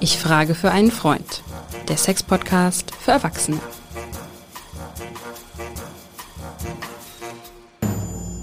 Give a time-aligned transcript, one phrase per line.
[0.00, 1.42] Ich frage für einen Freund.
[1.88, 3.60] Der Sex-Podcast für Erwachsene.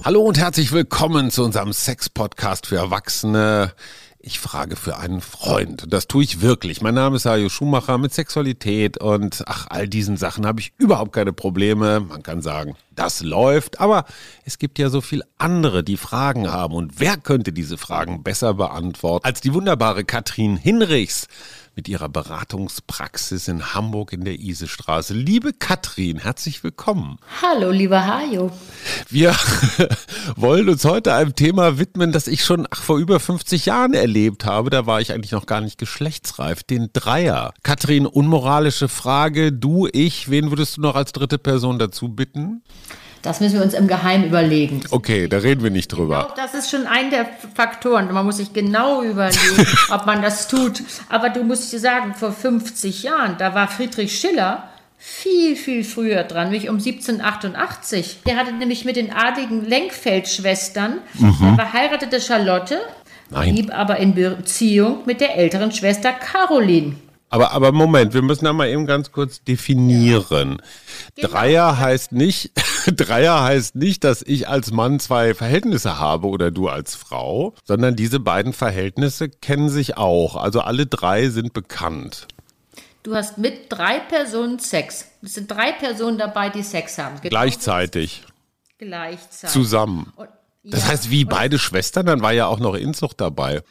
[0.03, 3.73] Hallo und herzlich willkommen zu unserem Sex-Podcast für Erwachsene.
[4.27, 5.85] Ich frage für einen Freund.
[5.87, 6.81] Das tue ich wirklich.
[6.81, 11.13] Mein Name ist Hajo Schumacher mit Sexualität und ach, all diesen Sachen habe ich überhaupt
[11.13, 11.99] keine Probleme.
[11.99, 13.79] Man kann sagen, das läuft.
[13.79, 14.05] Aber
[14.43, 16.73] es gibt ja so viel andere, die Fragen haben.
[16.73, 21.27] Und wer könnte diese Fragen besser beantworten als die wunderbare Katrin Hinrichs?
[21.75, 25.13] Mit ihrer Beratungspraxis in Hamburg in der Isestraße.
[25.13, 27.17] Liebe Katrin, herzlich willkommen.
[27.41, 28.51] Hallo, lieber Hajo.
[29.09, 29.35] Wir
[30.37, 34.45] wollen uns heute einem Thema widmen, das ich schon ach, vor über 50 Jahren erlebt
[34.45, 34.69] habe.
[34.69, 36.63] Da war ich eigentlich noch gar nicht geschlechtsreif.
[36.63, 37.53] Den Dreier.
[37.63, 39.51] Katrin, unmoralische Frage.
[39.51, 42.63] Du, ich, wen würdest du noch als dritte Person dazu bitten?
[43.25, 44.81] Das müssen wir uns im Geheimen überlegen.
[44.91, 46.23] Okay, da reden wir nicht drüber.
[46.23, 48.13] Genau, das ist schon ein der Faktoren.
[48.13, 50.83] Man muss sich genau überlegen, ob man das tut.
[51.09, 56.23] Aber du musst dir sagen, vor 50 Jahren, da war Friedrich Schiller viel, viel früher
[56.23, 58.19] dran, nämlich um 1788.
[58.27, 61.55] Der hatte nämlich mit den adligen Lenkfeld-Schwestern, mhm.
[61.55, 62.79] verheiratete Charlotte,
[63.31, 63.55] Nein.
[63.55, 66.95] blieb aber in Beziehung mit der älteren Schwester Caroline.
[67.35, 70.61] Aber, aber Moment, wir müssen da mal eben ganz kurz definieren.
[71.15, 71.27] Genau.
[71.27, 72.51] Dreier heißt nicht,
[72.85, 77.97] Dreier heißt nicht, dass ich als Mann zwei Verhältnisse habe oder du als Frau, sondern
[77.97, 80.37] diese beiden Verhältnisse kennen sich auch.
[80.37, 82.27] Also alle drei sind bekannt.
[83.03, 85.09] Du hast mit drei Personen Sex.
[85.21, 87.15] Es sind drei Personen dabei, die Sex haben.
[87.15, 88.23] Genau Gleichzeitig.
[88.77, 89.51] Gleichzeitig.
[89.53, 90.13] Zusammen.
[90.15, 90.29] Und,
[90.63, 93.61] das ja, heißt, wie beide Schwestern, dann war ja auch noch Inzucht dabei.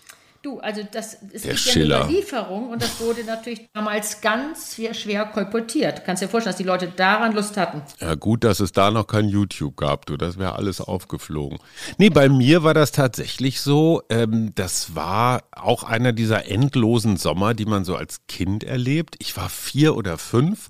[0.44, 2.02] Du, also das ist Der Schiller.
[2.02, 6.04] eine Überlieferung und das wurde natürlich damals ganz schwer kolportiert.
[6.04, 7.80] Kannst dir vorstellen, dass die Leute daran Lust hatten.
[7.98, 11.60] Ja, gut, dass es da noch kein YouTube gab, du, das wäre alles aufgeflogen.
[11.96, 17.54] Nee, bei mir war das tatsächlich so, ähm, das war auch einer dieser endlosen Sommer,
[17.54, 19.16] die man so als Kind erlebt.
[19.20, 20.68] Ich war vier oder fünf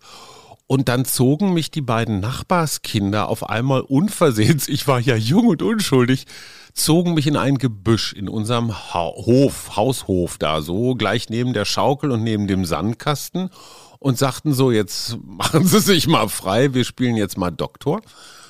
[0.66, 5.62] und dann zogen mich die beiden Nachbarskinder auf einmal unversehens, ich war ja jung und
[5.62, 6.26] unschuldig,
[6.72, 11.64] zogen mich in ein Gebüsch in unserem ha Hof, Haushof da so, gleich neben der
[11.64, 13.50] Schaukel und neben dem Sandkasten
[13.98, 18.00] und sagten so, jetzt machen Sie sich mal frei, wir spielen jetzt mal Doktor.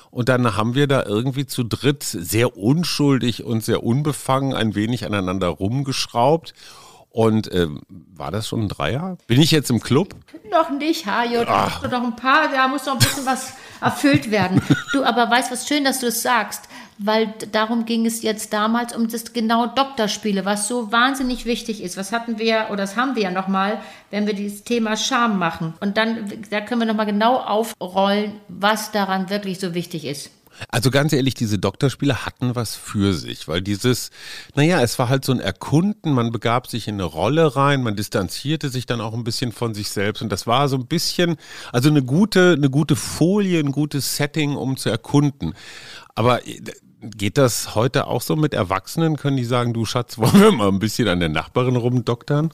[0.09, 5.05] Und dann haben wir da irgendwie zu dritt sehr unschuldig und sehr unbefangen ein wenig
[5.05, 6.53] aneinander rumgeschraubt.
[7.15, 9.17] Und äh, war das schon ein Dreier?
[9.25, 10.15] Bin ich jetzt im Club?
[10.51, 11.45] Noch nicht, Hajo.
[11.45, 14.61] Da musst du noch ein paar, da muss noch ein bisschen was erfüllt werden.
[14.91, 16.67] Du, aber weißt was schön, dass du es sagst
[16.97, 21.97] weil darum ging es jetzt damals um das genau Doktorspiele, was so wahnsinnig wichtig ist.
[21.97, 23.79] Was hatten wir, oder das haben wir ja nochmal,
[24.11, 25.73] wenn wir dieses Thema Scham machen.
[25.81, 30.31] Und dann, da können wir nochmal genau aufrollen, was daran wirklich so wichtig ist.
[30.69, 34.11] Also ganz ehrlich, diese Doktorspiele hatten was für sich, weil dieses,
[34.55, 37.95] naja, es war halt so ein Erkunden, man begab sich in eine Rolle rein, man
[37.95, 41.37] distanzierte sich dann auch ein bisschen von sich selbst und das war so ein bisschen,
[41.71, 45.53] also eine gute, eine gute Folie, ein gutes Setting, um zu erkunden.
[46.15, 46.41] Aber
[47.11, 49.15] Geht das heute auch so mit Erwachsenen?
[49.17, 52.51] Können die sagen, du Schatz, wollen wir mal ein bisschen an der Nachbarin rumdoktern?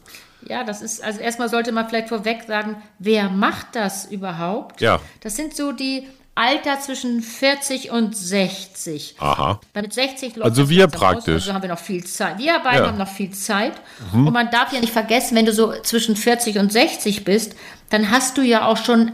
[0.47, 4.81] Ja, das ist, also erstmal sollte man vielleicht vorweg sagen, wer macht das überhaupt?
[4.81, 4.99] Ja.
[5.21, 9.15] Das sind so die Alter zwischen 40 und 60.
[9.19, 9.59] Aha.
[9.73, 11.35] Weil mit 60 läuft Also wir praktisch.
[11.35, 12.37] Aus, also haben wir noch viel Zeit.
[12.37, 12.87] Wir beide ja.
[12.87, 13.73] haben noch viel Zeit.
[14.13, 14.27] Mhm.
[14.27, 17.55] Und man darf ja nicht vergessen, wenn du so zwischen 40 und 60 bist,
[17.89, 19.11] dann hast du ja auch schon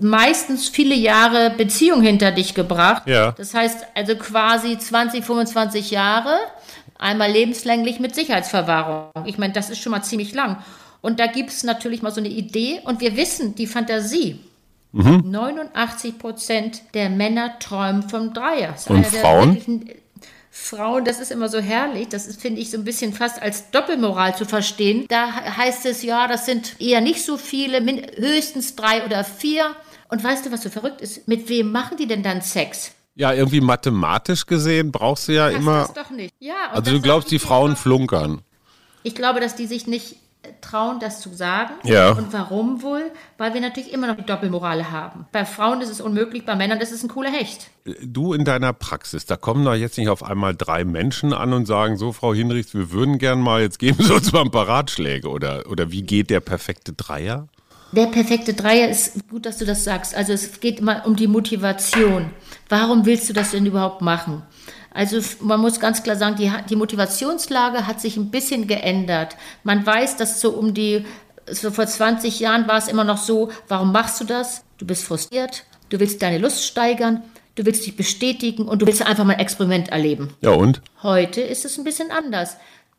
[0.00, 3.04] meistens viele Jahre Beziehung hinter dich gebracht.
[3.06, 3.30] Ja.
[3.32, 6.36] Das heißt also quasi 20, 25 Jahre,
[6.98, 9.24] einmal lebenslänglich mit Sicherheitsverwahrung.
[9.26, 10.58] Ich meine, das ist schon mal ziemlich lang.
[11.00, 14.40] Und da gibt es natürlich mal so eine Idee und wir wissen, die Fantasie,
[14.92, 15.30] Mhm.
[15.30, 18.74] 89 Prozent der Männer träumen vom Dreier.
[18.88, 19.90] Und Frauen?
[20.52, 24.36] Frauen, das ist immer so herrlich, das finde ich, so ein bisschen fast als Doppelmoral
[24.36, 25.06] zu verstehen.
[25.08, 27.80] Da heißt es ja, das sind eher nicht so viele,
[28.16, 29.76] höchstens drei oder vier.
[30.08, 31.28] Und weißt du, was so verrückt ist?
[31.28, 32.92] Mit wem machen die denn dann Sex?
[33.14, 35.80] Ja, irgendwie mathematisch gesehen brauchst du ja das immer.
[35.82, 36.34] Das doch nicht.
[36.40, 38.42] Ja, also du glaubst, die Frauen flunkern.
[39.02, 40.16] Ich glaube, dass die sich nicht
[40.60, 41.74] trauen, das zu sagen.
[41.84, 42.12] Ja.
[42.12, 43.10] Und warum wohl?
[43.38, 45.26] Weil wir natürlich immer noch die Doppelmoral haben.
[45.32, 47.70] Bei Frauen ist es unmöglich, bei Männern ist es ein cooler Hecht.
[48.04, 51.66] Du in deiner Praxis, da kommen da jetzt nicht auf einmal drei Menschen an und
[51.66, 54.68] sagen, so Frau Hinrichs, wir würden gern mal, jetzt geben Sie uns mal ein paar
[54.68, 55.28] Ratschläge.
[55.28, 57.48] Oder, oder wie geht der perfekte Dreier?
[57.92, 60.14] Der perfekte Dreier ist gut, dass du das sagst.
[60.14, 62.30] Also es geht immer um die Motivation.
[62.68, 64.42] Warum willst du das denn überhaupt machen?
[64.92, 69.36] Also man muss ganz klar sagen, die, die Motivationslage hat sich ein bisschen geändert.
[69.62, 71.04] Man weiß, dass so um die,
[71.50, 74.64] so vor 20 Jahren war es immer noch so, warum machst du das?
[74.78, 77.22] Du bist frustriert, du willst deine Lust steigern,
[77.54, 80.34] du willst dich bestätigen und du willst einfach mal ein Experiment erleben.
[80.40, 80.82] Ja und?
[81.02, 82.56] Heute ist es ein bisschen anders.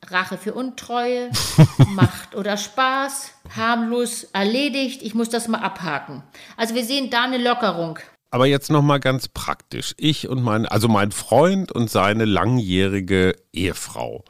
[0.09, 1.29] Rache für Untreue,
[1.93, 6.23] Macht oder Spaß, harmlos erledigt, ich muss das mal abhaken.
[6.57, 7.99] Also wir sehen da eine Lockerung.
[8.31, 9.94] Aber jetzt noch mal ganz praktisch.
[9.98, 14.24] Ich und mein, also mein Freund und seine langjährige Ehefrau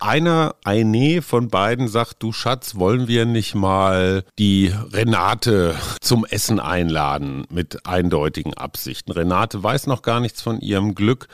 [0.00, 6.60] einer, eine von beiden sagt, du Schatz, wollen wir nicht mal die Renate zum Essen
[6.60, 9.12] einladen mit eindeutigen Absichten.
[9.12, 11.28] Renate weiß noch gar nichts von ihrem Glück.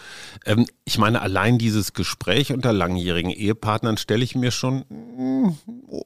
[0.46, 5.56] Ähm, ich meine, allein dieses Gespräch unter langjährigen Ehepartnern stelle ich mir schon mh, mm,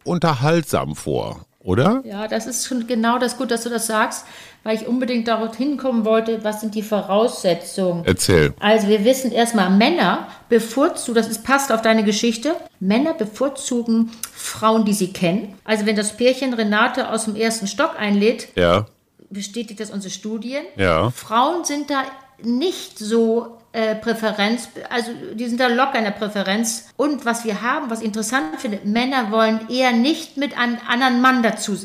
[0.05, 2.02] unterhaltsam vor oder?
[2.04, 4.24] Ja, das ist schon genau das gut, dass du das sagst,
[4.62, 8.04] weil ich unbedingt darauf hinkommen wollte, was sind die Voraussetzungen?
[8.04, 8.54] Erzähl.
[8.60, 14.84] Also wir wissen erstmal, Männer bevorzugen, das ist, passt auf deine Geschichte, Männer bevorzugen Frauen,
[14.84, 15.54] die sie kennen.
[15.64, 18.86] Also wenn das Pärchen Renate aus dem ersten Stock einlädt, ja.
[19.28, 20.64] bestätigt das unsere Studien.
[20.76, 21.10] Ja.
[21.10, 22.04] Frauen sind da
[22.42, 26.88] nicht so äh, Präferenz, also die sind da locker in der Präferenz.
[26.96, 31.20] Und was wir haben, was ich interessant finde, Männer wollen eher nicht mit einem anderen
[31.20, 31.76] Mann dazu,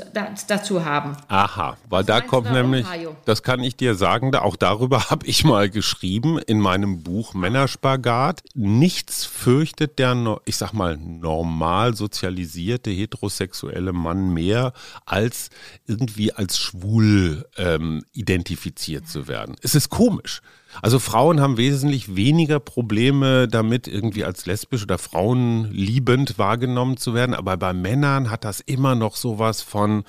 [0.47, 1.17] dazu haben.
[1.27, 3.17] Aha, weil was da kommt nämlich, Ohio?
[3.25, 8.41] das kann ich dir sagen, auch darüber habe ich mal geschrieben in meinem Buch Männerspagat.
[8.53, 14.71] Nichts fürchtet der, ich sag mal, normal sozialisierte heterosexuelle Mann mehr,
[15.05, 15.49] als
[15.88, 19.57] irgendwie als schwul ähm, identifiziert zu werden.
[19.61, 20.41] Es ist komisch.
[20.81, 27.35] Also Frauen haben wesentlich weniger Probleme damit, irgendwie als lesbisch oder frauenliebend wahrgenommen zu werden.
[27.35, 30.03] Aber bei Männern hat das immer noch sowas von,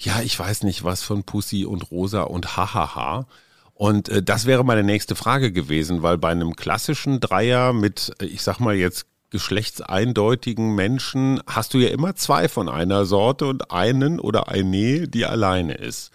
[0.00, 3.26] ja, ich weiß nicht was von Pussy und Rosa und Hahaha.
[3.74, 8.26] Und äh, das wäre meine nächste Frage gewesen, weil bei einem klassischen Dreier mit, äh,
[8.26, 13.72] ich sag mal jetzt geschlechtseindeutigen Menschen hast du ja immer zwei von einer Sorte und
[13.72, 16.12] einen oder eine, die alleine ist.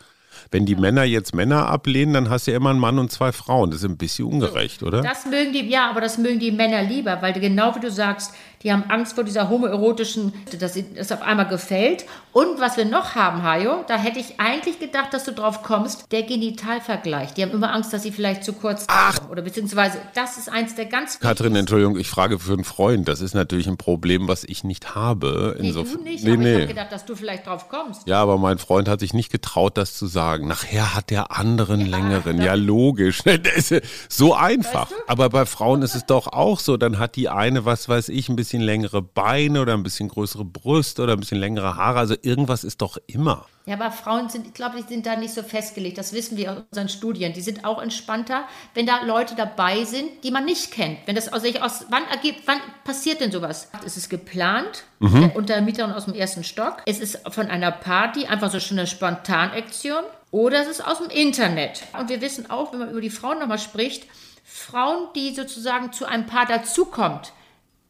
[0.52, 3.32] Wenn die Männer jetzt Männer ablehnen, dann hast du ja immer einen Mann und zwei
[3.32, 3.70] Frauen.
[3.70, 5.02] Das ist ein bisschen ungerecht, oder?
[5.02, 8.34] Das mögen die, ja, aber das mögen die Männer lieber, weil genau wie du sagst,
[8.64, 12.06] die haben Angst vor dieser homoerotischen, dass es auf einmal gefällt.
[12.34, 16.12] Und was wir noch haben, Hajo, da hätte ich eigentlich gedacht, dass du drauf kommst,
[16.12, 17.34] der Genitalvergleich.
[17.34, 19.18] Die haben immer Angst, dass sie vielleicht zu kurz Ach.
[19.18, 19.32] kommen.
[19.32, 23.08] Oder beziehungsweise, das ist eins der ganz Katrin, Entschuldigung, ich frage für einen Freund.
[23.08, 25.56] Das ist natürlich ein Problem, was ich nicht habe.
[25.60, 26.50] Nee, du nicht, nee, aber nee.
[26.50, 28.08] ich habe gedacht, dass du vielleicht drauf kommst.
[28.08, 30.48] Ja, aber mein Freund hat sich nicht getraut, das zu sagen.
[30.48, 32.42] Nachher hat der anderen ja, längeren.
[32.42, 33.24] Ja, logisch.
[34.10, 34.92] so einfach.
[34.92, 35.10] Weißt du?
[35.10, 36.78] Aber bei Frauen ist es doch auch so.
[36.78, 40.10] Dann hat die eine, was weiß ich, ein bisschen bisschen längere Beine oder ein bisschen
[40.10, 42.00] größere Brüste oder ein bisschen längere Haare.
[42.00, 43.46] Also irgendwas ist doch immer.
[43.68, 46.00] Ja, aber Frauen sind, ich glaube, die sind da nicht so festgelegt.
[46.00, 47.34] Das wissen wir aus unseren Studien.
[47.34, 50.98] Die sind auch entspannter, wenn da Leute dabei sind, die man nicht kennt.
[51.06, 53.70] Wenn das aus, aus wann ergibt, wann passiert denn sowas?
[53.86, 55.32] Es ist geplant mhm.
[55.36, 56.78] unter der Mieterin aus dem ersten Stock.
[56.88, 60.04] Es ist von einer Party, einfach so schon eine Spontanaktion.
[60.32, 61.84] Oder es ist aus dem Internet.
[62.00, 64.08] Und wir wissen auch, wenn man über die Frauen nochmal spricht,
[64.44, 67.34] Frauen, die sozusagen zu einem Paar dazukommt,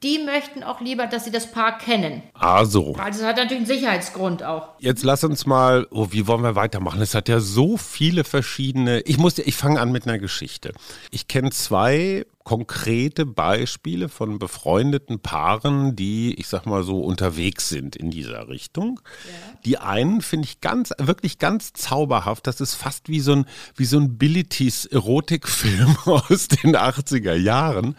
[0.03, 2.23] die möchten auch lieber, dass sie das Paar kennen.
[2.33, 2.95] Ah, so.
[2.95, 4.69] Also hat natürlich einen Sicherheitsgrund auch.
[4.79, 7.01] Jetzt lass uns mal, oh, wie wollen wir weitermachen?
[7.01, 9.01] Es hat ja so viele verschiedene.
[9.01, 10.73] Ich muss, ich fange an mit einer Geschichte.
[11.11, 17.95] Ich kenne zwei konkrete Beispiele von befreundeten Paaren, die, ich sag mal so, unterwegs sind
[17.95, 18.99] in dieser Richtung.
[19.05, 19.59] Ja.
[19.65, 22.47] Die einen finde ich ganz, wirklich ganz zauberhaft.
[22.47, 27.95] Das ist fast wie so ein, wie so ein Billities Erotikfilm aus den 80er Jahren.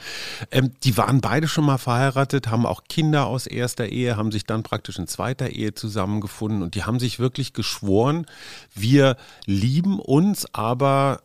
[0.50, 4.46] Ähm, die waren beide schon mal verheiratet, haben auch Kinder aus erster Ehe, haben sich
[4.46, 8.26] dann praktisch in zweiter Ehe zusammengefunden und die haben sich wirklich geschworen,
[8.74, 9.16] wir
[9.46, 11.20] lieben uns, aber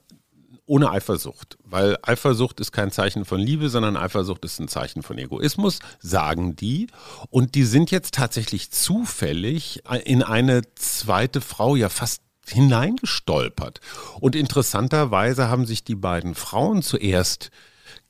[0.66, 5.18] ohne Eifersucht, weil Eifersucht ist kein Zeichen von Liebe, sondern Eifersucht ist ein Zeichen von
[5.18, 6.88] Egoismus, sagen die.
[7.30, 13.80] Und die sind jetzt tatsächlich zufällig in eine zweite Frau ja fast hineingestolpert.
[14.20, 17.52] Und interessanterweise haben sich die beiden Frauen zuerst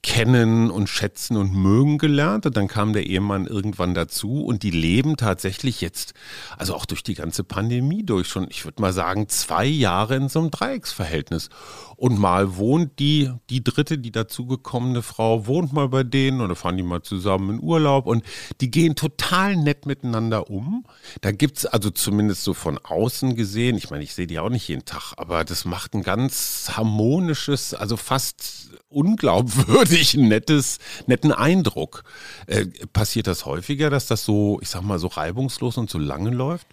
[0.02, 2.46] kennen und schätzen und mögen gelernt.
[2.46, 6.14] Und dann kam der Ehemann irgendwann dazu und die leben tatsächlich jetzt,
[6.58, 10.30] also auch durch die ganze Pandemie durch schon, ich würde mal sagen, zwei Jahre in
[10.30, 11.50] so einem Dreiecksverhältnis.
[11.98, 16.78] Und mal wohnt die, die dritte, die dazugekommene Frau, wohnt mal bei denen oder fahren
[16.78, 18.24] die mal zusammen in Urlaub und
[18.62, 20.86] die gehen total nett miteinander um.
[21.22, 24.68] Da gibt's also zumindest so von außen gesehen, ich meine, ich sehe die auch nicht
[24.68, 32.04] jeden Tag, aber das macht ein ganz harmonisches, also fast unglaubwürdig nettes, netten Eindruck.
[32.48, 36.30] Äh, passiert das häufiger, dass das so, ich sag mal, so reibungslos und so lange
[36.30, 36.68] läuft?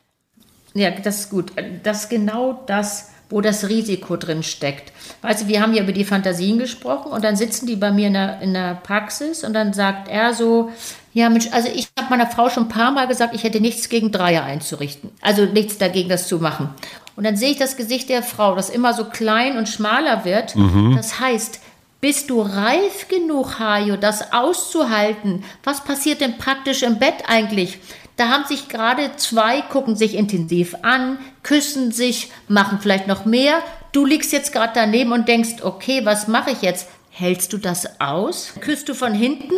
[0.74, 1.52] Ja, das ist gut.
[1.82, 4.92] Das ist genau das, wo das Risiko drin steckt.
[5.22, 8.08] Weißt du, wir haben ja über die Fantasien gesprochen und dann sitzen die bei mir
[8.08, 10.70] in der, in der Praxis und dann sagt er so,
[11.14, 13.88] ja Mensch, also ich habe meiner Frau schon ein paar Mal gesagt, ich hätte nichts
[13.88, 15.10] gegen Dreier einzurichten.
[15.20, 16.70] Also nichts dagegen, das zu machen.
[17.16, 20.56] Und dann sehe ich das Gesicht der Frau, das immer so klein und schmaler wird.
[20.56, 20.94] Mhm.
[20.96, 21.60] Das heißt,
[22.04, 25.44] Bist du reif genug, Hajo, das auszuhalten?
[25.62, 27.78] Was passiert denn praktisch im Bett eigentlich?
[28.16, 33.62] Da haben sich gerade zwei, gucken sich intensiv an, küssen sich, machen vielleicht noch mehr.
[33.92, 36.88] Du liegst jetzt gerade daneben und denkst, okay, was mache ich jetzt?
[37.14, 38.54] Hältst du das aus?
[38.60, 39.54] Küsst du von hinten?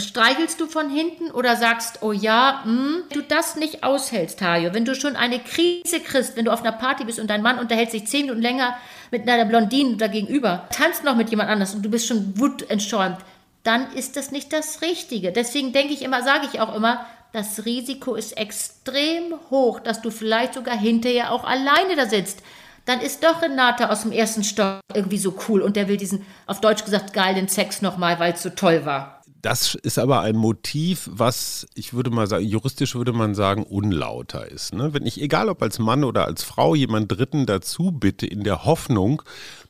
[0.00, 1.30] Streichelst du von hinten?
[1.30, 6.00] Oder sagst, oh ja, hm, du das nicht aushältst, Hajo, wenn du schon eine Krise
[6.00, 8.78] kriegst, wenn du auf einer Party bist und dein Mann unterhält sich zehn Minuten länger
[9.10, 13.18] mit einer Blondine dagegenüber, tanzt noch mit jemand anders und du bist schon wutentschäumt,
[13.62, 15.32] dann ist das nicht das Richtige.
[15.32, 20.10] Deswegen denke ich immer, sage ich auch immer, das Risiko ist extrem hoch, dass du
[20.10, 22.42] vielleicht sogar hinterher auch alleine da sitzt
[22.90, 26.26] dann ist doch Renate aus dem ersten Stock irgendwie so cool und der will diesen,
[26.46, 29.19] auf Deutsch gesagt, geilen Sex nochmal, weil es so toll war.
[29.42, 34.46] Das ist aber ein Motiv, was ich würde mal sagen, juristisch würde man sagen, unlauter
[34.46, 34.74] ist.
[34.74, 34.92] Ne?
[34.92, 38.64] Wenn ich, egal ob als Mann oder als Frau, jemand Dritten dazu bitte, in der
[38.64, 39.22] Hoffnung,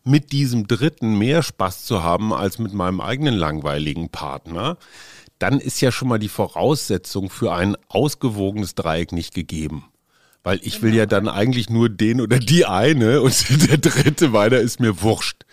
[0.02, 4.76] mit diesem Dritten mehr Spaß zu haben als mit meinem eigenen langweiligen Partner,
[5.38, 9.84] dann ist ja schon mal die Voraussetzung für ein ausgewogenes Dreieck nicht gegeben.
[10.42, 14.58] Weil ich will ja dann eigentlich nur den oder die eine und der dritte weiter
[14.58, 15.44] ist mir wurscht.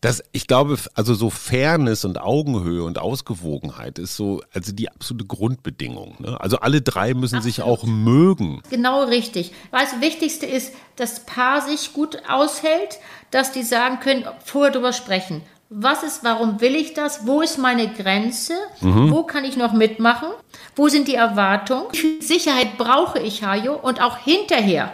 [0.00, 5.26] Das, ich glaube, also so Fairness und Augenhöhe und Ausgewogenheit ist so, also die absolute
[5.26, 6.16] Grundbedingung.
[6.18, 6.38] Ne?
[6.40, 7.54] Also alle drei müssen Absolut.
[7.54, 8.62] sich auch mögen.
[8.70, 9.52] Genau richtig.
[9.70, 12.98] Weil das Wichtigste ist, dass das Paar sich gut aushält,
[13.30, 15.42] dass die sagen können, vorher drüber sprechen.
[15.70, 17.26] Was ist, warum will ich das?
[17.26, 18.54] Wo ist meine Grenze?
[18.80, 19.10] Mhm.
[19.10, 20.28] Wo kann ich noch mitmachen?
[20.76, 21.86] Wo sind die Erwartungen?
[21.92, 23.74] Wie viel Sicherheit brauche ich, Hajo?
[23.74, 24.92] Und auch hinterher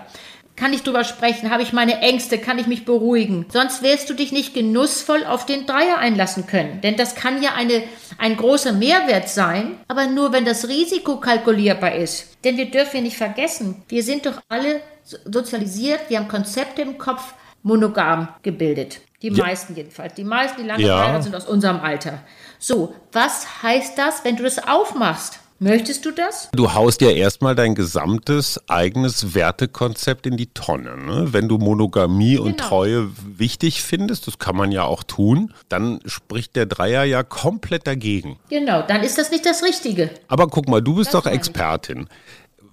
[0.60, 1.50] kann ich drüber sprechen?
[1.50, 2.36] Habe ich meine Ängste?
[2.36, 3.46] Kann ich mich beruhigen?
[3.50, 6.82] Sonst wirst du dich nicht genussvoll auf den Dreier einlassen können.
[6.82, 7.82] Denn das kann ja eine,
[8.18, 12.36] ein großer Mehrwert sein, aber nur wenn das Risiko kalkulierbar ist.
[12.44, 16.98] Denn wir dürfen ja nicht vergessen, wir sind doch alle sozialisiert, wir haben Konzepte im
[16.98, 19.00] Kopf, monogam gebildet.
[19.22, 19.44] Die ja.
[19.44, 20.12] meisten jedenfalls.
[20.12, 20.96] Die meisten, die lange ja.
[20.96, 22.20] verheiratet sind aus unserem Alter.
[22.58, 25.39] So, was heißt das, wenn du das aufmachst?
[25.62, 26.48] Möchtest du das?
[26.54, 30.96] Du haust ja erstmal dein gesamtes eigenes Wertekonzept in die Tonne.
[30.96, 31.34] Ne?
[31.34, 32.46] Wenn du Monogamie genau.
[32.46, 37.22] und Treue wichtig findest, das kann man ja auch tun, dann spricht der Dreier ja
[37.22, 38.38] komplett dagegen.
[38.48, 40.08] Genau, dann ist das nicht das Richtige.
[40.28, 42.08] Aber guck mal, du bist das doch Expertin.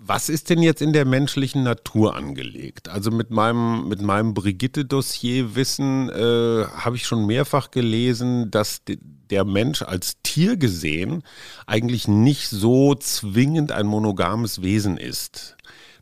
[0.08, 2.88] Was ist denn jetzt in der menschlichen Natur angelegt?
[2.88, 8.84] Also mit meinem, mit meinem Brigitte-Dossier-Wissen äh, habe ich schon mehrfach gelesen, dass
[9.30, 11.24] der Mensch als Tier gesehen
[11.66, 15.58] eigentlich nicht so zwingend ein monogames Wesen ist.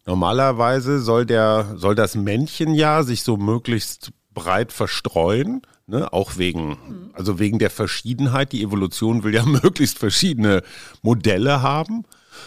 [0.05, 6.13] Normalerweise soll, der, soll das Männchen ja sich so möglichst breit verstreuen, ne?
[6.13, 8.51] auch wegen, also wegen der Verschiedenheit.
[8.51, 10.62] Die Evolution will ja möglichst verschiedene
[11.01, 12.03] Modelle haben.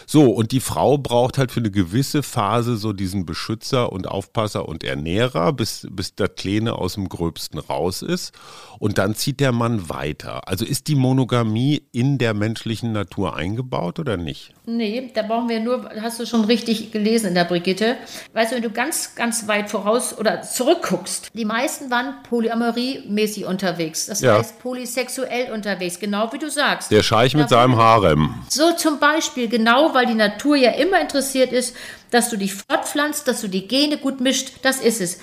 [0.07, 4.68] So, und die Frau braucht halt für eine gewisse Phase so diesen Beschützer und Aufpasser
[4.68, 8.33] und Ernährer, bis, bis der Kleine aus dem Gröbsten raus ist.
[8.78, 10.47] Und dann zieht der Mann weiter.
[10.49, 14.52] Also ist die Monogamie in der menschlichen Natur eingebaut oder nicht?
[14.66, 17.97] Nee, da brauchen wir nur, hast du schon richtig gelesen in der Brigitte.
[18.35, 24.07] Weißt du, wenn du ganz, ganz weit voraus oder zurückguckst, die meisten waren polyamorie-mäßig unterwegs.
[24.07, 24.38] Das ja.
[24.38, 26.90] heißt polysexuell unterwegs, genau wie du sagst.
[26.90, 28.35] Der Scheich mit seinem Harem.
[28.49, 31.75] So zum Beispiel, genau weil die Natur ja immer interessiert ist,
[32.11, 35.18] dass du dich fortpflanzt, dass du die Gene gut mischt, das ist es.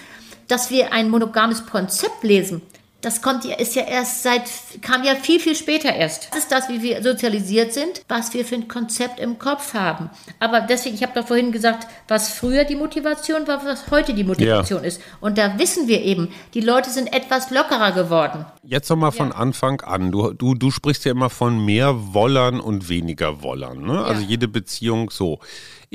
[0.47, 2.61] Dass wir ein monogames Konzept lesen,
[3.05, 4.49] das kommt ja, ist ja erst seit,
[4.81, 6.29] kam ja viel, viel später erst.
[6.31, 10.09] Das ist das, wie wir sozialisiert sind, was wir für ein Konzept im Kopf haben.
[10.39, 14.23] Aber deswegen, ich habe doch vorhin gesagt, was früher die Motivation war, was heute die
[14.23, 14.87] Motivation ja.
[14.87, 15.01] ist.
[15.21, 18.45] Und da wissen wir eben, die Leute sind etwas lockerer geworden.
[18.63, 19.35] Jetzt nochmal von ja.
[19.35, 20.11] Anfang an.
[20.11, 23.83] Du, du, du sprichst ja immer von mehr Wollern und weniger Wollern.
[23.83, 24.03] Ne?
[24.03, 25.39] Also jede Beziehung so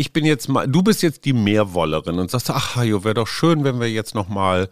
[0.01, 3.27] ich bin jetzt mal, du bist jetzt die Meerwollerin und sagst, ach, Hajo, wäre doch
[3.27, 4.71] schön, wenn wir jetzt nochmal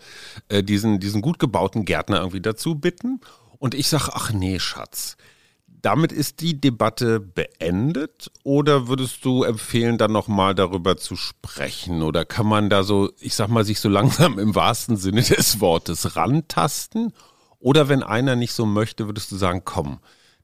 [0.48, 3.20] äh, diesen, diesen gut gebauten Gärtner irgendwie dazu bitten.
[3.58, 5.18] Und ich sage, ach nee, Schatz.
[5.66, 12.00] Damit ist die Debatte beendet oder würdest du empfehlen, dann nochmal darüber zu sprechen?
[12.00, 15.60] Oder kann man da so, ich sag mal, sich so langsam im wahrsten Sinne des
[15.60, 17.12] Wortes rantasten?
[17.58, 19.98] Oder wenn einer nicht so möchte, würdest du sagen, komm,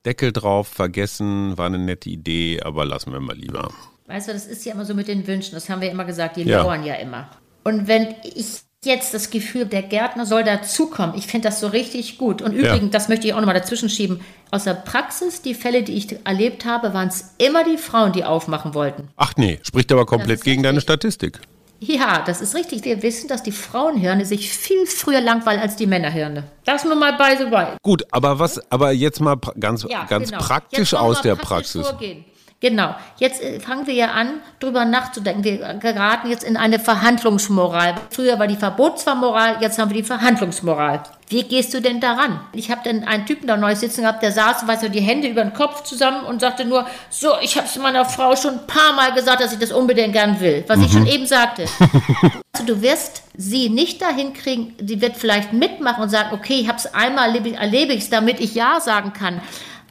[0.05, 3.73] Deckel drauf, vergessen, war eine nette Idee, aber lassen wir mal lieber.
[4.07, 6.37] Weißt du, das ist ja immer so mit den Wünschen, das haben wir immer gesagt,
[6.37, 6.63] die ja.
[6.63, 7.29] lauern ja immer.
[7.65, 12.19] Und wenn ich jetzt das Gefühl, der Gärtner soll dazukommen, ich finde das so richtig
[12.19, 12.43] gut.
[12.43, 12.89] Und übrigens, ja.
[12.91, 14.21] das möchte ich auch nochmal dazwischen schieben,
[14.51, 18.25] aus der Praxis, die Fälle, die ich erlebt habe, waren es immer die Frauen, die
[18.25, 19.09] aufmachen wollten.
[19.17, 20.63] Ach nee, spricht aber komplett gegen richtig.
[20.65, 21.41] deine Statistik.
[21.81, 22.85] Ja, das ist richtig.
[22.85, 26.45] Wir wissen, dass die Frauenhirne sich viel früher langweilen als die Männerhirne.
[26.65, 27.77] Das nur mal bei so bei.
[27.83, 30.43] Gut, aber was, aber jetzt mal ganz, ja, ganz genau.
[30.43, 31.89] praktisch aus der praktisch Praxis.
[31.89, 32.25] Vorgehen.
[32.61, 32.95] Genau.
[33.19, 35.45] Jetzt äh, fangen wir ja an, drüber nachzudenken.
[35.45, 37.95] Wir geraten jetzt in eine Verhandlungsmoral.
[38.11, 41.03] Früher war die Verbotsmoral, jetzt haben wir die Verhandlungsmoral.
[41.29, 42.41] Wie gehst du denn daran?
[42.53, 45.29] Ich habe dann einen Typen da neu sitzen gehabt, der saß, weißt du, die Hände
[45.29, 48.67] über den Kopf zusammen und sagte nur, so, ich habe es meiner Frau schon ein
[48.67, 50.85] paar Mal gesagt, dass ich das unbedingt gern will, was mhm.
[50.85, 51.65] ich schon eben sagte.
[52.53, 56.69] also, du wirst sie nicht dahin kriegen, sie wird vielleicht mitmachen und sagen, okay, ich
[56.69, 59.41] habe es einmal, erlebe ich es, damit ich Ja sagen kann.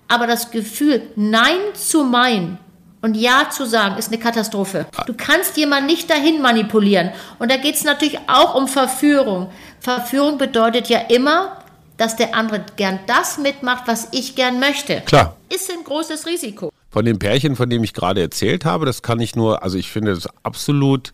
[0.07, 2.59] Aber das Gefühl, Nein zu meinen,
[3.03, 4.85] und Ja zu sagen, ist eine Katastrophe.
[5.05, 7.11] Du kannst jemanden nicht dahin manipulieren.
[7.37, 9.51] Und da geht es natürlich auch um Verführung.
[9.81, 11.57] Verführung bedeutet ja immer,
[11.97, 15.01] dass der andere gern das mitmacht, was ich gern möchte.
[15.01, 15.35] Klar.
[15.53, 16.71] Ist ein großes Risiko.
[16.89, 19.91] Von dem Pärchen, von dem ich gerade erzählt habe, das kann ich nur, also ich
[19.91, 21.11] finde das absolut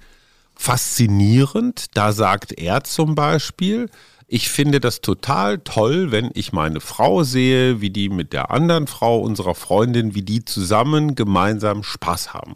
[0.55, 1.97] faszinierend.
[1.97, 3.89] Da sagt er zum Beispiel,
[4.29, 8.85] ich finde das total toll, wenn ich meine Frau sehe, wie die mit der anderen
[8.85, 12.53] Frau unserer Freundin, wie die zusammen gemeinsam Spaß haben.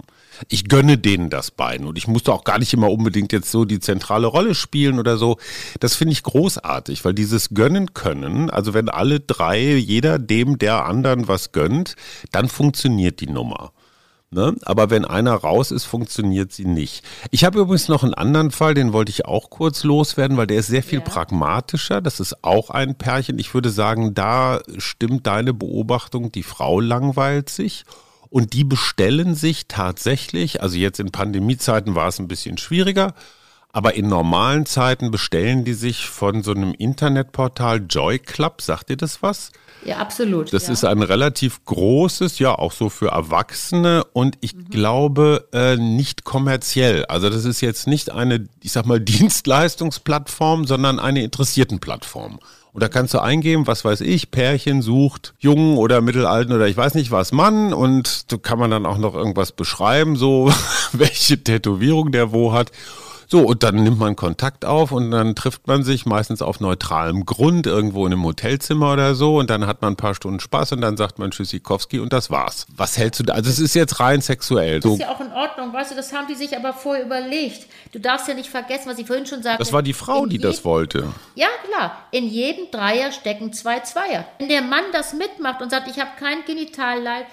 [0.49, 3.65] Ich gönne denen das beiden und ich musste auch gar nicht immer unbedingt jetzt so
[3.65, 5.37] die zentrale Rolle spielen oder so.
[5.79, 10.85] Das finde ich großartig, weil dieses Gönnen können, also wenn alle drei, jeder dem der
[10.85, 11.95] anderen was gönnt,
[12.31, 13.71] dann funktioniert die Nummer.
[14.33, 14.55] Ne?
[14.63, 17.05] Aber wenn einer raus ist, funktioniert sie nicht.
[17.31, 20.57] Ich habe übrigens noch einen anderen Fall, den wollte ich auch kurz loswerden, weil der
[20.57, 21.05] ist sehr viel ja.
[21.05, 22.01] pragmatischer.
[22.01, 23.37] Das ist auch ein Pärchen.
[23.37, 27.83] Ich würde sagen, da stimmt deine Beobachtung, die Frau langweilt sich.
[28.29, 33.13] Und die bestellen sich tatsächlich, also jetzt in Pandemiezeiten war es ein bisschen schwieriger,
[33.71, 38.61] aber in normalen Zeiten bestellen die sich von so einem Internetportal Joy Club.
[38.61, 39.51] Sagt ihr das was?
[39.85, 40.53] Ja, absolut.
[40.53, 40.73] Das ja.
[40.73, 44.69] ist ein relativ großes, ja, auch so für Erwachsene und ich mhm.
[44.69, 47.05] glaube äh, nicht kommerziell.
[47.05, 52.39] Also das ist jetzt nicht eine, ich sag mal, Dienstleistungsplattform, sondern eine Interessiertenplattform.
[52.73, 56.75] Und da kannst du eingeben, was weiß ich, Pärchen sucht jungen oder mittelalten oder ich
[56.75, 60.51] weiß nicht was Mann und da kann man dann auch noch irgendwas beschreiben, so
[60.91, 62.71] welche Tätowierung der wo hat.
[63.27, 67.25] So, und dann nimmt man Kontakt auf und dann trifft man sich meistens auf neutralem
[67.25, 70.73] Grund irgendwo in einem Hotelzimmer oder so und dann hat man ein paar Stunden Spaß
[70.73, 72.65] und dann sagt man Tschüssikowski und das war's.
[72.75, 73.33] Was hältst du da?
[73.33, 74.79] Also es ist jetzt rein sexuell.
[74.79, 77.67] Das ist ja auch in Ordnung, weißt du, das haben die sich aber vorher überlegt.
[77.91, 79.59] Du darfst ja nicht vergessen, was ich vorhin schon sagte.
[79.59, 81.13] Das war die Frau, die das wollte.
[81.35, 81.97] Ja, klar.
[82.11, 84.25] In jedem Dreier stecken zwei Zweier.
[84.39, 87.25] Wenn der Mann das mitmacht und sagt, ich habe kein Genitalleid,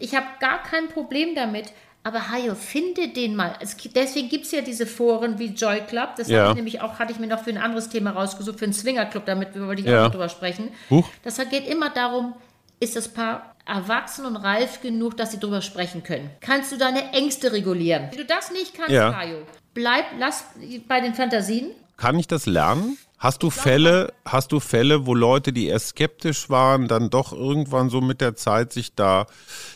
[0.00, 1.66] ich habe gar kein Problem damit,
[2.06, 3.56] aber Hajo, finde den mal.
[3.58, 6.10] Es, deswegen gibt es ja diese Foren wie Joy Club.
[6.16, 6.50] Das ja.
[6.50, 9.26] ich nämlich auch, hatte ich mir noch für ein anderes Thema rausgesucht, für einen Swingerclub,
[9.26, 10.06] damit wir über die ja.
[10.06, 10.68] auch drüber sprechen.
[10.88, 11.08] Huch.
[11.24, 12.34] Das geht immer darum,
[12.78, 16.30] ist das Paar erwachsen und reif genug, dass sie drüber sprechen können.
[16.40, 18.06] Kannst du deine Ängste regulieren?
[18.10, 19.12] Wenn du das nicht kannst, ja.
[19.12, 19.38] Hajo,
[19.74, 20.44] bleib, lass
[20.86, 21.72] bei den Fantasien.
[21.96, 22.96] Kann ich das lernen?
[23.18, 27.90] Hast du Fälle, hast du Fälle, wo Leute, die erst skeptisch waren, dann doch irgendwann
[27.90, 29.26] so mit der Zeit sich da,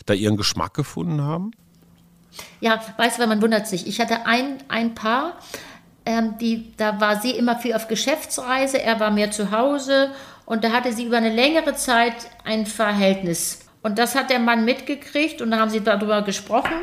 [0.05, 1.51] da ihren Geschmack gefunden haben?
[2.59, 3.87] Ja, weißt du, man wundert sich.
[3.87, 5.37] Ich hatte ein, ein Paar,
[6.05, 10.11] ähm, die, da war sie immer viel auf Geschäftsreise, er war mehr zu Hause
[10.45, 13.59] und da hatte sie über eine längere Zeit ein Verhältnis.
[13.83, 16.73] Und das hat der Mann mitgekriegt und da haben sie darüber gesprochen.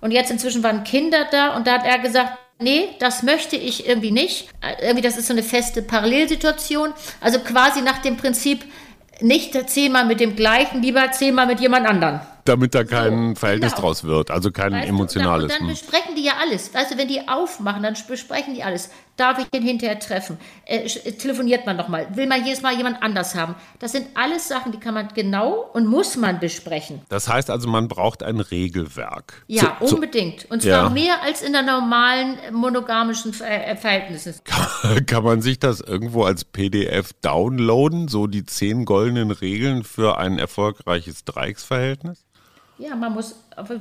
[0.00, 3.86] Und jetzt inzwischen waren Kinder da und da hat er gesagt, nee, das möchte ich
[3.86, 4.48] irgendwie nicht.
[4.60, 6.92] Äh, irgendwie, das ist so eine feste Parallelsituation.
[7.20, 8.64] Also quasi nach dem Prinzip,
[9.20, 13.72] nicht zehnmal mit dem gleichen, lieber zehnmal mit jemand anderem damit da kein so, Verhältnis
[13.72, 13.88] genau.
[13.88, 15.52] draus wird, also kein weißt emotionales.
[15.52, 16.70] Du, dann, und dann besprechen die ja alles.
[16.72, 18.90] Du, wenn die aufmachen, dann besprechen die alles.
[19.16, 20.36] Darf ich den hinterher treffen?
[20.66, 22.14] Äh, äh telefoniert man nochmal?
[22.14, 23.54] Will man jedes Mal jemand anders haben?
[23.78, 27.00] Das sind alles Sachen, die kann man genau und muss man besprechen.
[27.08, 29.44] Das heißt also, man braucht ein Regelwerk.
[29.46, 30.50] Ja, zu, unbedingt.
[30.50, 30.88] Und zwar ja.
[30.90, 34.34] mehr als in der normalen monogamischen Ver äh, Verhältnissen.
[34.44, 38.08] Kann, kann man sich das irgendwo als PDF downloaden?
[38.08, 42.26] So die zehn goldenen Regeln für ein erfolgreiches Dreiecksverhältnis?
[42.78, 43.34] Ja, man muss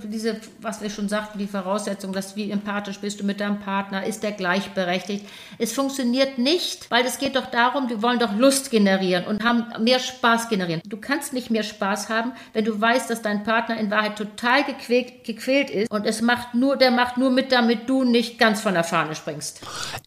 [0.06, 4.06] diese, was wir schon sagten, die Voraussetzung, dass wie empathisch bist du mit deinem Partner,
[4.06, 5.26] ist der gleichberechtigt.
[5.58, 9.66] Es funktioniert nicht, weil es geht doch darum, wir wollen doch Lust generieren und haben
[9.84, 10.82] mehr Spaß generieren.
[10.86, 14.64] Du kannst nicht mehr Spaß haben, wenn du weißt, dass dein Partner in Wahrheit total
[14.64, 18.62] gequält, gequält ist und es macht nur, der macht nur mit, damit du nicht ganz
[18.62, 19.60] von der Fahne springst.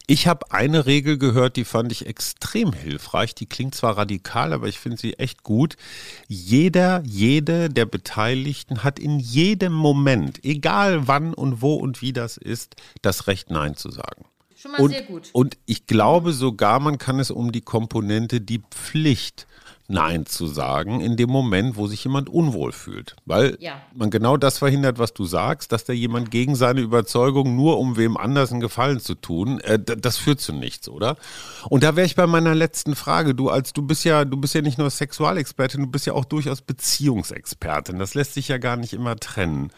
[0.07, 3.35] Ich habe eine Regel gehört, die fand ich extrem hilfreich.
[3.35, 5.77] Die klingt zwar radikal, aber ich finde sie echt gut.
[6.27, 12.37] Jeder, jede der Beteiligten hat in jedem Moment, egal wann und wo und wie das
[12.37, 14.25] ist, das Recht Nein zu sagen.
[14.57, 15.29] Schon mal und, sehr gut.
[15.33, 19.47] Und ich glaube sogar, man kann es um die Komponente die Pflicht
[19.91, 23.17] Nein zu sagen in dem Moment, wo sich jemand unwohl fühlt.
[23.25, 23.81] Weil Ja.
[23.95, 27.97] man genau das verhindert, was du sagst, dass da jemand gegen seine Überzeugung nur um
[27.97, 31.17] wem anders einen Gefallen zu tun, äh, das führt zu nichts, oder?
[31.71, 33.35] Und da wäre ich bei meiner letzten Frage.
[33.35, 36.27] Du als du bist ja, du bist ja nicht nur Sexualexpertin, du bist ja auch
[36.27, 37.99] durchaus Beziehungsexpertin.
[37.99, 39.71] Das lässt sich ja gar nicht immer trennen.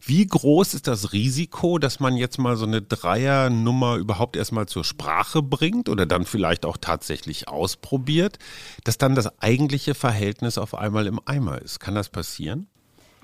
[0.00, 4.84] Wie groß ist das Risiko, dass man jetzt mal so eine Dreiernummer überhaupt erstmal zur
[4.84, 8.38] Sprache bringt oder dann vielleicht auch tatsächlich ausprobiert,
[8.84, 11.80] dass dann das eigentliche Verhältnis auf einmal im Eimer ist?
[11.80, 12.66] Kann das passieren?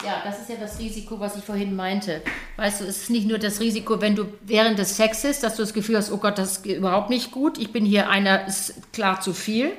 [0.04, 2.22] Ja, das ist ja das Risiko, was ich vorhin meinte.
[2.56, 5.62] Weißt du, es ist nicht nur das Risiko, wenn du während des Sexes, dass du
[5.62, 8.92] das Gefühl hast, oh Gott, das ist überhaupt nicht gut, ich bin hier einer, ist
[8.92, 9.72] klar zu viel.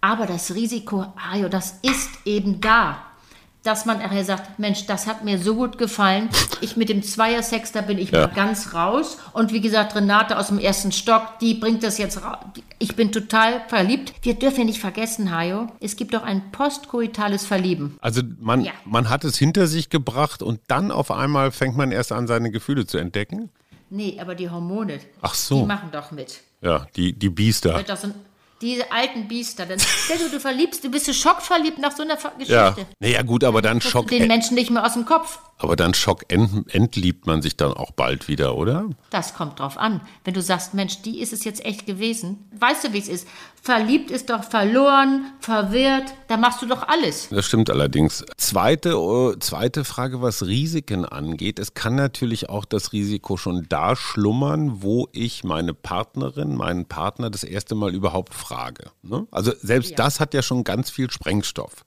[0.00, 3.04] Aber das Risiko, Ajo, das ist eben da.
[3.66, 6.28] Dass man nachher sagt, Mensch, das hat mir so gut gefallen.
[6.60, 8.28] Ich mit dem Zweiersex, da bin ich Ja.
[8.28, 9.18] mal ganz raus.
[9.32, 12.38] Und wie gesagt, Renate aus dem ersten Stock, die bringt das jetzt raus.
[12.78, 14.12] Ich bin total verliebt.
[14.22, 17.98] Wir dürfen ja nicht vergessen, Hajo, es gibt doch ein postkoitales Verlieben.
[18.00, 18.70] Also man, Ja.
[18.84, 22.52] man hat es hinter sich gebracht und dann auf einmal fängt man erst an, seine
[22.52, 23.50] Gefühle zu entdecken?
[23.90, 25.60] Nee, aber die Hormone, Ach so.
[25.62, 26.40] die machen doch mit.
[26.62, 27.82] Ja, die, die Biester.
[28.62, 29.66] Diese alten Biester.
[29.66, 32.70] Dann, stell dir, du verliebst, du bist so schockverliebt nach so einer Ver- Ja.
[32.70, 32.90] Geschichte.
[33.00, 35.38] Naja, gut, aber dann Schock, du den Menschen nicht mehr aus dem Kopf.
[35.58, 38.88] aber dann Schock ent, entliebt man sich dann auch bald wieder, oder?
[39.10, 40.00] Das kommt drauf an.
[40.24, 42.50] Wenn du sagst, Mensch, die ist es jetzt echt gewesen.
[42.58, 43.28] Weißt du, wie es ist?
[43.66, 46.14] Verliebt ist doch verloren, verwirrt.
[46.28, 47.30] Da machst du doch alles.
[47.30, 48.24] Das stimmt allerdings.
[48.36, 51.58] Zweite, äh, zweite Frage, was Risiken angeht.
[51.58, 57.28] Es kann natürlich auch das Risiko schon da schlummern, wo ich meine Partnerin, meinen Partner
[57.28, 58.90] das erste Mal überhaupt frage.
[59.02, 59.26] Ne?
[59.32, 59.96] Also selbst Ja.
[59.96, 61.84] das hat ja schon ganz viel Sprengstoff.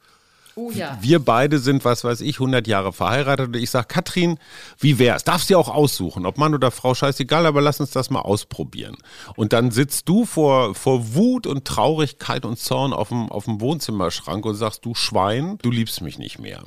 [0.60, 0.98] Oh ja.
[1.00, 4.38] Wir beide sind, was weiß ich, 100 Jahre verheiratet und ich sage, Katrin,
[4.78, 5.24] wie wär's?
[5.24, 8.98] Darfst du auch aussuchen, ob Mann oder Frau, scheißegal, aber lass uns das mal ausprobieren.
[9.38, 13.62] Und dann sitzt du vor, vor Wut und Traurigkeit und Zorn auf dem, auf dem
[13.62, 16.62] Wohnzimmerschrank und sagst, du Schwein, du liebst mich nicht mehr.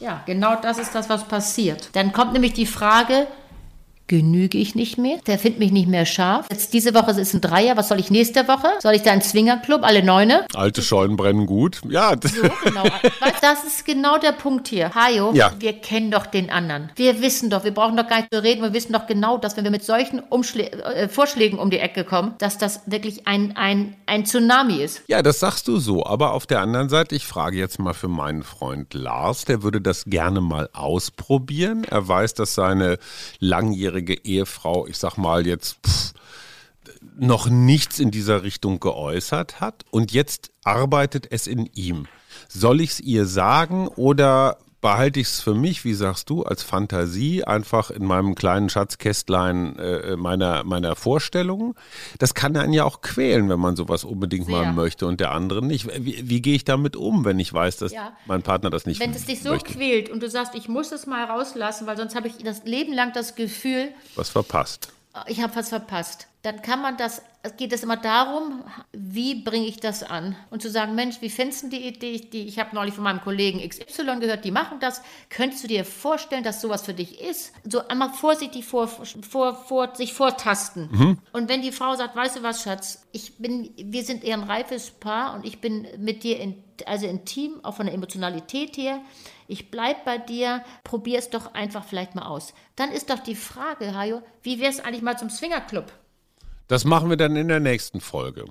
[0.00, 1.90] Ja, genau das ist das, was passiert.
[1.92, 3.26] Dann kommt nämlich die Frage,
[4.08, 5.18] genüge ich nicht mehr?
[5.26, 6.46] Der findet mich nicht mehr scharf.
[6.50, 8.68] Jetzt diese Woche ist ein Dreier, was soll ich nächste Woche?
[8.80, 10.46] Soll ich da einen Swingerclub, alle Neune?
[10.54, 11.80] Alte Scheunen brennen gut.
[11.88, 12.84] Ja, das, So, genau.
[13.40, 14.94] Das ist genau der Punkt hier.
[14.94, 15.52] Hajo, Ja.
[15.58, 16.90] wir kennen doch den anderen.
[16.96, 19.56] Wir wissen doch, wir brauchen doch gar nicht zu reden, wir wissen doch genau, dass
[19.56, 23.56] wenn wir mit solchen Umschlä äh, Vorschlägen um die Ecke kommen, dass das wirklich ein,
[23.56, 25.02] ein, ein Tsunami ist.
[25.08, 26.06] ja, das sagst du so.
[26.06, 29.80] Aber auf der anderen Seite, ich frage jetzt mal für meinen Freund Lars, der würde
[29.80, 31.84] das gerne mal ausprobieren.
[31.84, 32.98] Er weiß, dass seine
[33.40, 36.12] langjährige Ehefrau, ich sag mal jetzt, pff,
[37.16, 42.06] noch nichts in dieser Richtung geäußert hat und jetzt arbeitet es in ihm.
[42.48, 46.62] Soll ich es ihr sagen oder behalte ich es für mich, wie sagst du, als
[46.62, 51.74] Fantasie, einfach in meinem kleinen Schatzkästlein äh, meiner, meiner Vorstellungen?
[52.18, 54.72] Das kann einen ja auch quälen, wenn man sowas unbedingt mal Sehr.
[54.72, 55.88] möchte und der andere nicht.
[56.04, 58.12] Wie, wie gehe ich damit um, wenn ich weiß, dass Ja.
[58.26, 59.72] mein Partner das nicht Wenn es dich so möchte?
[59.72, 62.92] quält und du sagst, ich muss es mal rauslassen, weil sonst habe ich das Leben
[62.92, 64.92] lang das Gefühl, Was verpasst.
[65.26, 66.28] Ich habe was verpasst.
[66.42, 67.22] Dann kann man das,
[67.56, 70.36] geht es immer darum, wie bringe ich das an?
[70.50, 72.20] Und zu sagen, Mensch, wie findest du die Idee?
[72.32, 75.02] Die, ich habe neulich von meinem Kollegen XY gehört, die machen das.
[75.30, 77.52] Könntest du dir vorstellen, dass sowas für dich ist?
[77.64, 81.18] So einmal vorsichtig vor, vor, vor, sich vortasten.
[81.32, 84.44] Und wenn die Frau sagt, weißt du was, Schatz, ich bin, wir sind eher ein
[84.44, 89.00] reifes Paar und ich bin mit dir in, also intim, auch von der Emotionalität her.
[89.50, 92.52] Ich bleib bei dir, probier es doch einfach vielleicht mal aus.
[92.76, 95.90] Dann ist doch die Frage, Hajo, wie wäre es eigentlich mal zum Swingerclub?
[96.68, 98.44] Das machen wir dann in der nächsten Folge.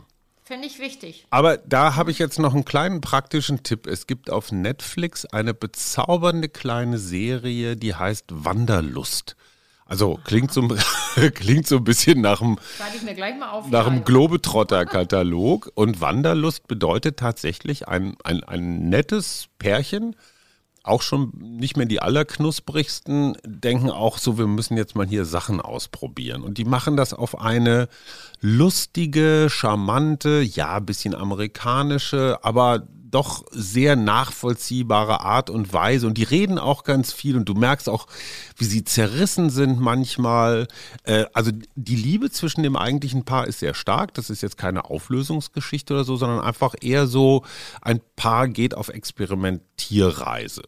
[0.43, 1.27] Fände ich wichtig.
[1.29, 3.85] Aber da habe ich jetzt noch einen kleinen praktischen Tipp.
[3.85, 9.35] Es gibt auf Netflix eine bezaubernde kleine Serie, die heißt Wanderlust.
[9.85, 10.67] Also klingt so,
[11.35, 13.69] klingt so ein bisschen nach auf.
[13.69, 14.01] nach Hajo.
[14.01, 15.71] Globetrotter-Katalog.
[15.75, 20.15] Und Wanderlust bedeutet tatsächlich ein, ein, ein nettes Pärchen,
[20.87, 25.61] auch schon nicht mehr die allerknusprigsten, denken auch so, wir müssen jetzt mal hier Sachen
[25.61, 26.41] ausprobieren.
[26.43, 27.87] Und die machen das auf eine
[28.41, 36.07] lustige, charmante, ja, bisschen amerikanische, aber doch sehr nachvollziehbare Art und Weise.
[36.07, 38.07] Und die reden auch ganz viel und du merkst auch,
[38.57, 40.67] wie sie zerrissen sind manchmal.
[41.03, 44.13] Äh, also die Liebe zwischen dem eigentlichen Paar ist sehr stark.
[44.13, 47.43] Das ist jetzt keine Auflösungsgeschichte oder so, sondern einfach eher so,
[47.81, 50.63] ein Paar geht auf Experimentierreise.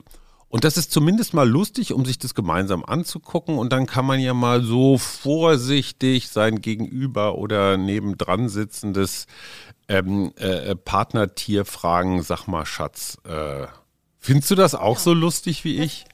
[0.50, 3.58] Und das ist zumindest mal lustig, um sich das gemeinsam anzugucken.
[3.60, 9.28] Und dann kann man ja mal so vorsichtig sein Gegenüber oder nebendran sitzendes
[9.88, 13.68] ähm, äh, Partnertier fragen, sag mal, Schatz, äh,
[14.18, 16.06] findest du das auch so lustig wie ich?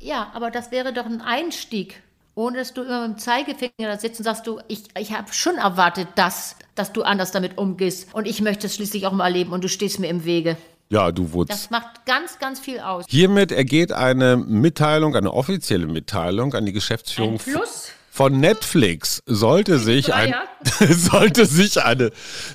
[0.00, 2.02] Ja, aber das wäre doch ein Einstieg.
[2.36, 5.32] ohne dass du immer mit dem Zeigefinger da sitzt und sagst du, ich, ich habe
[5.32, 9.24] schon erwartet, dass, dass du anders damit umgehst und ich möchte es schließlich auch mal
[9.24, 10.56] erleben und du stehst mir im Wege.
[10.88, 11.64] Ja, du wurdest.
[11.64, 13.04] Das macht ganz, ganz viel aus.
[13.08, 17.90] Hiermit ergeht eine Mitteilung, eine offizielle Mitteilung an die Geschäftsführung Ein Plus?
[18.08, 19.20] von Netflix.
[19.26, 20.32] Sollte sich, ein,
[20.90, 22.12] sollte sich eine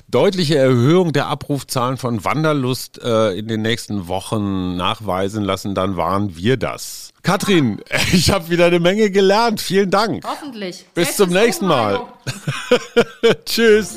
[0.08, 6.34] deutliche Erhöhung der Abrufzahlen von Wanderlust äh, in den nächsten Wochen nachweisen lassen, dann waren
[6.34, 7.10] wir das.
[7.22, 9.60] Katrin, ich habe wieder eine Menge gelernt.
[9.60, 10.24] Vielen Dank.
[10.26, 10.86] Hoffentlich.
[10.94, 12.00] Bis Bestes zum nächsten Mal.
[12.00, 13.34] Mario.
[13.44, 13.96] Tschüss.